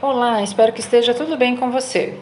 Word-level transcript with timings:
Olá, 0.00 0.40
espero 0.44 0.72
que 0.72 0.78
esteja 0.78 1.12
tudo 1.12 1.36
bem 1.36 1.56
com 1.56 1.72
você. 1.72 2.14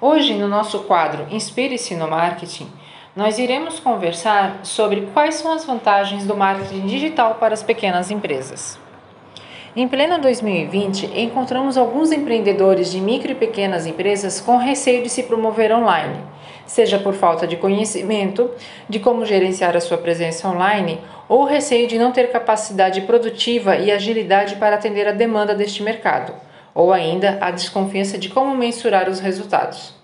Hoje, 0.00 0.32
no 0.32 0.48
nosso 0.48 0.84
quadro 0.84 1.26
Inspire-se 1.30 1.94
no 1.94 2.08
Marketing, 2.08 2.66
nós 3.14 3.38
iremos 3.38 3.78
conversar 3.78 4.60
sobre 4.62 5.02
quais 5.12 5.34
são 5.34 5.52
as 5.52 5.62
vantagens 5.62 6.24
do 6.24 6.34
marketing 6.34 6.86
digital 6.86 7.34
para 7.34 7.52
as 7.52 7.62
pequenas 7.62 8.10
empresas. 8.10 8.78
Em 9.76 9.86
pleno 9.86 10.18
2020, 10.18 11.20
encontramos 11.20 11.76
alguns 11.76 12.12
empreendedores 12.12 12.90
de 12.90 12.98
micro 12.98 13.32
e 13.32 13.34
pequenas 13.34 13.84
empresas 13.84 14.40
com 14.40 14.56
receio 14.56 15.02
de 15.02 15.10
se 15.10 15.24
promover 15.24 15.70
online, 15.70 16.16
seja 16.64 16.98
por 16.98 17.12
falta 17.12 17.46
de 17.46 17.58
conhecimento 17.58 18.50
de 18.88 18.98
como 19.00 19.26
gerenciar 19.26 19.76
a 19.76 19.82
sua 19.82 19.98
presença 19.98 20.48
online 20.48 20.98
ou 21.28 21.44
receio 21.44 21.86
de 21.86 21.98
não 21.98 22.10
ter 22.10 22.32
capacidade 22.32 23.02
produtiva 23.02 23.76
e 23.76 23.92
agilidade 23.92 24.56
para 24.56 24.76
atender 24.76 25.06
a 25.06 25.12
demanda 25.12 25.54
deste 25.54 25.82
mercado 25.82 26.47
ou 26.74 26.92
ainda 26.92 27.38
a 27.40 27.50
desconfiança 27.50 28.18
de 28.18 28.28
como 28.28 28.54
mensurar 28.54 29.08
os 29.08 29.20
resultados. 29.20 29.94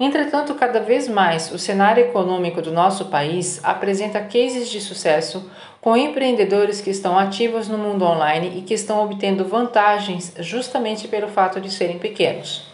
Entretanto, 0.00 0.54
cada 0.54 0.80
vez 0.80 1.06
mais 1.08 1.52
o 1.52 1.58
cenário 1.58 2.04
econômico 2.04 2.60
do 2.60 2.72
nosso 2.72 3.04
país 3.06 3.60
apresenta 3.62 4.20
cases 4.20 4.68
de 4.68 4.80
sucesso 4.80 5.48
com 5.80 5.96
empreendedores 5.96 6.80
que 6.80 6.90
estão 6.90 7.18
ativos 7.18 7.68
no 7.68 7.76
mundo 7.76 8.04
online 8.04 8.58
e 8.58 8.62
que 8.62 8.74
estão 8.74 9.04
obtendo 9.04 9.44
vantagens 9.44 10.32
justamente 10.38 11.08
pelo 11.08 11.28
fato 11.28 11.60
de 11.60 11.70
serem 11.70 11.98
pequenos. 11.98 12.64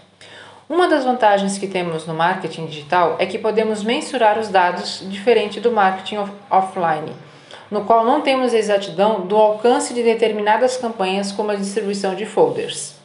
Uma 0.69 0.87
das 0.87 1.05
vantagens 1.05 1.57
que 1.57 1.67
temos 1.67 2.07
no 2.07 2.13
marketing 2.13 2.67
digital 2.67 3.17
é 3.19 3.25
que 3.25 3.39
podemos 3.39 3.83
mensurar 3.83 4.39
os 4.39 4.49
dados 4.49 5.03
diferente 5.09 5.61
do 5.61 5.73
marketing 5.73 6.19
offline, 6.51 7.13
no 7.71 7.85
qual 7.85 8.05
não 8.05 8.21
temos 8.21 8.53
exatidão 8.53 9.27
do 9.27 9.35
alcance 9.35 9.95
de 9.95 10.03
determinadas 10.03 10.77
campanhas 10.77 11.33
como 11.33 11.51
a 11.51 11.57
distribuição 11.57 12.15
de 12.15 12.27
folders. 12.27 12.98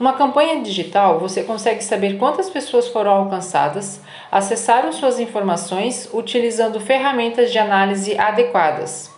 Uma 0.00 0.14
campanha 0.14 0.62
digital, 0.62 1.20
você 1.20 1.42
consegue 1.42 1.84
saber 1.84 2.16
quantas 2.16 2.48
pessoas 2.48 2.88
foram 2.88 3.10
alcançadas, 3.10 4.00
acessaram 4.32 4.94
suas 4.94 5.20
informações 5.20 6.08
utilizando 6.10 6.80
ferramentas 6.80 7.52
de 7.52 7.58
análise 7.58 8.18
adequadas. 8.18 9.10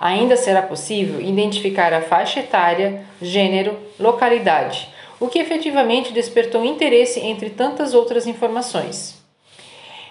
Ainda 0.00 0.36
será 0.36 0.60
possível 0.60 1.20
identificar 1.20 1.92
a 1.92 2.02
faixa 2.02 2.40
etária, 2.40 3.04
gênero, 3.22 3.78
localidade, 3.96 4.88
o 5.20 5.28
que 5.28 5.38
efetivamente 5.38 6.12
despertou 6.12 6.64
interesse 6.64 7.20
entre 7.20 7.50
tantas 7.50 7.94
outras 7.94 8.26
informações. 8.26 9.22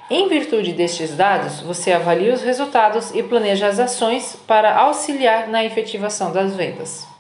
Em 0.10 0.30
virtude 0.30 0.72
destes 0.72 1.18
dados, 1.18 1.60
você 1.60 1.92
avalia 1.92 2.34
os 2.34 2.42
resultados 2.42 3.14
e 3.14 3.22
planeja 3.22 3.68
as 3.68 3.78
ações 3.78 4.38
para 4.48 4.74
auxiliar 4.74 5.50
na 5.50 5.66
efetivação 5.66 6.32
das 6.32 6.56
vendas. 6.56 7.13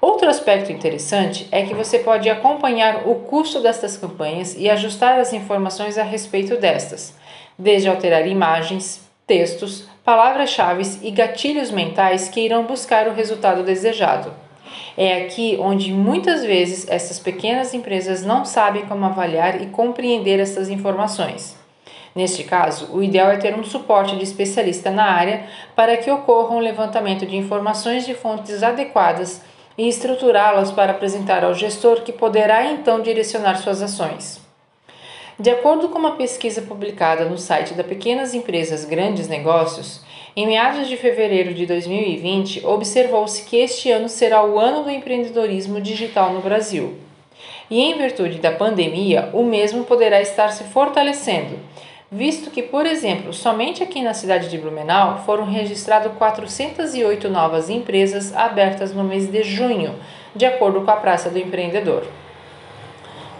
Outro 0.00 0.28
aspecto 0.28 0.70
interessante 0.70 1.48
é 1.50 1.62
que 1.62 1.74
você 1.74 1.98
pode 1.98 2.30
acompanhar 2.30 3.08
o 3.08 3.16
custo 3.16 3.60
destas 3.60 3.96
campanhas 3.96 4.54
e 4.56 4.70
ajustar 4.70 5.18
as 5.18 5.32
informações 5.32 5.98
a 5.98 6.04
respeito 6.04 6.56
destas, 6.56 7.14
desde 7.58 7.88
alterar 7.88 8.24
imagens, 8.26 9.00
textos, 9.26 9.88
palavras-chave 10.04 10.84
e 11.02 11.10
gatilhos 11.10 11.72
mentais 11.72 12.28
que 12.28 12.40
irão 12.40 12.64
buscar 12.64 13.08
o 13.08 13.12
resultado 13.12 13.64
desejado. 13.64 14.32
É 14.96 15.22
aqui 15.22 15.58
onde 15.60 15.92
muitas 15.92 16.44
vezes 16.44 16.86
essas 16.88 17.18
pequenas 17.18 17.74
empresas 17.74 18.24
não 18.24 18.44
sabem 18.44 18.86
como 18.86 19.04
avaliar 19.04 19.60
e 19.60 19.66
compreender 19.66 20.38
essas 20.38 20.68
informações. 20.68 21.56
Neste 22.14 22.44
caso, 22.44 22.88
o 22.92 23.02
ideal 23.02 23.30
é 23.30 23.36
ter 23.36 23.54
um 23.54 23.64
suporte 23.64 24.16
de 24.16 24.24
especialista 24.24 24.90
na 24.90 25.04
área 25.04 25.44
para 25.74 25.96
que 25.96 26.10
ocorra 26.10 26.54
um 26.54 26.60
levantamento 26.60 27.26
de 27.26 27.36
informações 27.36 28.06
de 28.06 28.14
fontes 28.14 28.62
adequadas 28.62 29.42
e 29.78 29.88
estruturá-las 29.88 30.72
para 30.72 30.90
apresentar 30.90 31.44
ao 31.44 31.54
gestor, 31.54 32.02
que 32.02 32.12
poderá 32.12 32.72
então 32.72 33.00
direcionar 33.00 33.54
suas 33.58 33.80
ações. 33.80 34.40
De 35.38 35.50
acordo 35.50 35.88
com 35.88 36.00
uma 36.00 36.16
pesquisa 36.16 36.60
publicada 36.60 37.24
no 37.24 37.38
site 37.38 37.72
da 37.74 37.84
Pequenas 37.84 38.34
Empresas 38.34 38.84
Grandes 38.84 39.28
Negócios, 39.28 40.02
em 40.34 40.48
meados 40.48 40.88
de 40.88 40.96
fevereiro 40.96 41.54
de 41.54 41.64
2020, 41.64 42.66
observou-se 42.66 43.44
que 43.44 43.56
este 43.56 43.88
ano 43.90 44.08
será 44.08 44.44
o 44.44 44.58
ano 44.58 44.82
do 44.82 44.90
empreendedorismo 44.90 45.80
digital 45.80 46.32
no 46.32 46.40
Brasil. 46.40 46.96
E 47.70 47.80
em 47.80 47.96
virtude 47.96 48.38
da 48.38 48.50
pandemia, 48.50 49.30
o 49.32 49.44
mesmo 49.44 49.84
poderá 49.84 50.20
estar 50.20 50.48
se 50.48 50.64
fortalecendo, 50.64 51.58
visto 52.10 52.50
que, 52.50 52.62
por 52.62 52.86
exemplo, 52.86 53.32
somente 53.32 53.82
aqui 53.82 54.02
na 54.02 54.14
cidade 54.14 54.48
de 54.48 54.56
Blumenau 54.56 55.22
foram 55.26 55.44
registradas 55.44 56.12
408 56.16 57.28
novas 57.28 57.68
empresas 57.68 58.34
abertas 58.34 58.94
no 58.94 59.04
mês 59.04 59.30
de 59.30 59.42
junho, 59.42 59.94
de 60.34 60.46
acordo 60.46 60.80
com 60.80 60.90
a 60.90 60.96
Praça 60.96 61.28
do 61.28 61.38
Empreendedor. 61.38 62.06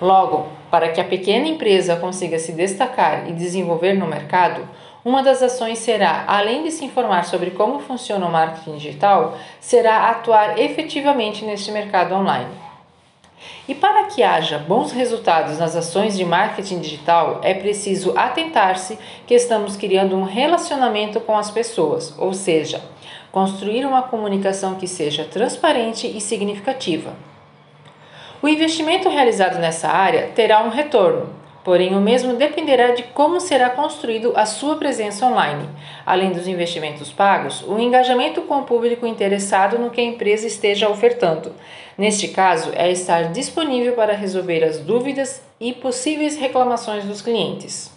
Logo, 0.01 0.49
para 0.71 0.91
que 0.91 1.01
a 1.01 1.05
pequena 1.05 1.49
empresa 1.49 1.97
consiga 1.97 2.39
se 2.39 2.53
destacar 2.53 3.29
e 3.29 3.33
desenvolver 3.33 3.95
no 3.95 4.07
mercado, 4.07 4.69
uma 5.05 5.23
das 5.23 5.43
ações 5.43 5.79
será, 5.79 6.25
além 6.27 6.63
de 6.63 6.71
se 6.71 6.85
informar 6.85 7.25
sobre 7.25 7.53
como 7.53 7.81
funciona 7.81 8.27
o 8.27 8.31
marketing 8.31 8.77
digital, 8.77 9.39
será 9.59 10.11
atuar 10.11 10.59
efetivamente 10.59 11.45
neste 11.45 11.73
mercado 11.73 12.15
online. 12.15 12.68
E 13.69 13.75
para 13.75 14.05
que 14.05 14.23
haja 14.23 14.59
bons 14.59 14.93
resultados 14.93 15.59
nas 15.59 15.77
ações 15.77 16.17
de 16.17 16.25
marketing 16.25 16.81
digital, 16.81 17.41
é 17.43 17.55
preciso 17.55 18.17
atentar-se 18.17 18.99
que 19.27 19.35
estamos 19.35 19.77
criando 19.77 20.17
um 20.17 20.25
relacionamento 20.25 21.21
com 21.21 21.37
as 21.37 21.51
pessoas, 21.51 22.15
ou 22.19 22.33
seja, 22.33 22.83
construir 23.31 23.85
uma 23.85 24.03
comunicação 24.03 24.75
que 24.75 24.87
seja 24.87 25.25
transparente 25.25 26.07
e 26.07 26.21
significativa. 26.21 27.15
O 28.41 28.49
investimento 28.49 29.09
realizado 29.09 29.59
nessa 29.59 29.89
área 29.89 30.29
terá 30.35 30.63
um 30.63 30.69
retorno, 30.69 31.38
Porém, 31.69 31.95
o 31.95 32.01
mesmo 32.01 32.33
dependerá 32.33 32.93
de 32.93 33.03
como 33.03 33.39
será 33.43 33.69
construído 33.69 34.33
a 34.35 34.47
sua 34.47 34.77
presença 34.77 35.27
online. 35.27 35.69
Além 36.07 36.33
dos 36.33 36.49
investimentos 36.49 37.13
pagos, 37.13 37.63
o 37.63 37.79
engajamento 37.79 38.41
com 38.41 38.61
o 38.61 38.65
público 38.65 39.07
interessado 39.07 39.79
no 39.79 39.91
que 39.91 40.01
a 40.01 40.05
empresa 40.05 40.47
esteja 40.47 40.89
ofertando. 40.89 41.53
Neste 41.99 42.29
caso, 42.29 42.73
é 42.75 42.91
estar 42.91 43.25
disponível 43.33 43.93
para 43.93 44.15
resolver 44.15 44.65
as 44.65 44.79
dúvidas 44.79 45.43
e 45.61 45.75
possíveis 45.75 46.39
reclamações 46.39 47.05
dos 47.05 47.21
clientes. 47.21 47.93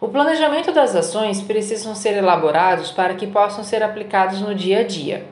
O 0.00 0.08
planejamento 0.08 0.72
das 0.72 0.96
ações 0.96 1.40
precisam 1.40 1.94
ser 1.94 2.16
elaborados 2.16 2.90
para 2.90 3.14
que 3.14 3.28
possam 3.28 3.62
ser 3.62 3.80
aplicados 3.80 4.40
no 4.40 4.52
dia 4.56 4.80
a 4.80 4.82
dia. 4.82 5.24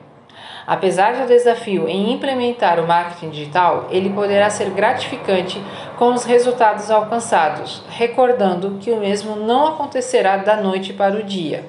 Apesar 0.67 1.13
do 1.13 1.27
desafio 1.27 1.87
em 1.87 2.11
implementar 2.11 2.77
o 2.77 2.85
marketing 2.85 3.29
digital, 3.29 3.87
ele 3.89 4.09
poderá 4.09 4.49
ser 4.49 4.69
gratificante 4.71 5.61
com 5.97 6.13
os 6.13 6.25
resultados 6.25 6.91
alcançados, 6.91 7.81
recordando 7.89 8.77
que 8.79 8.91
o 8.91 8.97
mesmo 8.97 9.35
não 9.35 9.65
acontecerá 9.65 10.37
da 10.37 10.55
noite 10.55 10.93
para 10.93 11.15
o 11.15 11.23
dia. 11.23 11.65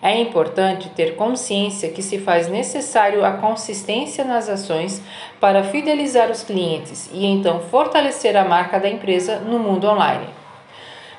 É 0.00 0.16
importante 0.20 0.88
ter 0.90 1.16
consciência 1.16 1.90
que 1.90 2.00
se 2.00 2.18
faz 2.18 2.48
necessário 2.48 3.24
a 3.24 3.32
consistência 3.32 4.24
nas 4.24 4.48
ações 4.48 5.02
para 5.40 5.64
fidelizar 5.64 6.30
os 6.30 6.44
clientes 6.44 7.10
e 7.12 7.26
então 7.26 7.58
fortalecer 7.58 8.36
a 8.36 8.44
marca 8.44 8.78
da 8.78 8.88
empresa 8.88 9.40
no 9.40 9.58
mundo 9.58 9.88
online. 9.88 10.28